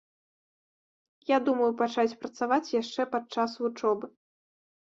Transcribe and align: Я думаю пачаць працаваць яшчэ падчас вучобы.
Я 1.31 1.37
думаю 1.49 1.69
пачаць 1.81 2.15
працаваць 2.23 2.73
яшчэ 2.81 3.01
падчас 3.15 3.51
вучобы. 3.63 4.05